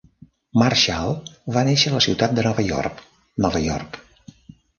Marshall 0.59 1.13
va 1.57 1.63
néixer 1.67 1.91
a 1.91 1.93
la 1.97 2.01
ciutat 2.07 2.33
de 2.41 2.47
Nova 2.49 2.65
York, 2.71 3.05
Nova 3.47 3.63
York. 3.67 4.03